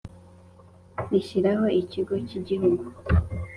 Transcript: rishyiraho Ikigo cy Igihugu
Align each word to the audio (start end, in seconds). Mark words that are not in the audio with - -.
rishyiraho 1.09 1.65
Ikigo 1.81 2.13
cy 2.27 2.33
Igihugu 2.39 2.83